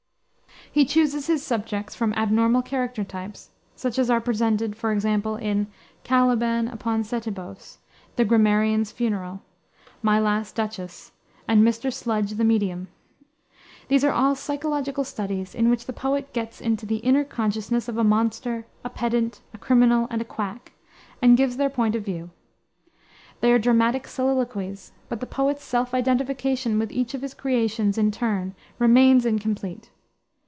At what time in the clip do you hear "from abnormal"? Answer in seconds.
1.95-2.61